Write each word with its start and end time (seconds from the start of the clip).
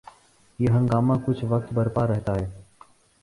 یہ 0.59 0.69
ہنگامہ 0.69 1.13
کچھ 1.25 1.43
وقت 1.49 1.73
برپا 1.73 2.07
رہتا 2.07 2.35
ہے۔ 2.35 2.47